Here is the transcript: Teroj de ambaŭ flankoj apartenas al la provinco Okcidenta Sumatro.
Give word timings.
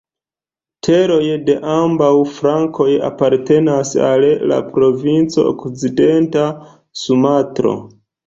Teroj 0.85 1.25
de 1.49 1.55
ambaŭ 1.73 2.07
flankoj 2.37 2.87
apartenas 3.09 3.91
al 4.07 4.25
la 4.53 4.59
provinco 4.71 5.45
Okcidenta 5.51 6.47
Sumatro. 7.05 7.75